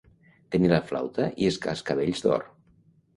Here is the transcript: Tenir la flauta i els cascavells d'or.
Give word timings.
Tenir 0.53 0.69
la 0.71 0.79
flauta 0.91 1.27
i 1.43 1.49
els 1.49 1.59
cascavells 1.65 2.25
d'or. 2.25 2.47